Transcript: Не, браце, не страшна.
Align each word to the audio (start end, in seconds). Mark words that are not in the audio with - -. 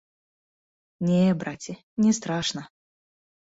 Не, 1.09 1.19
браце, 1.45 1.73
не 2.07 2.11
страшна. 2.21 2.67